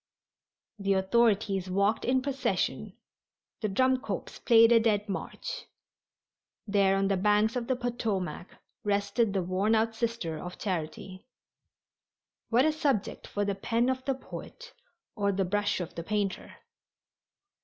[0.79, 2.97] The authorities walked in procession,
[3.61, 5.65] the drum corps playing a dead march.
[6.65, 8.47] There on the banks of the Potomac
[8.83, 11.27] rested the worn out Sister of Charity.
[12.49, 14.73] What a subject for the pen of the poet
[15.15, 16.55] or the brush of the painter!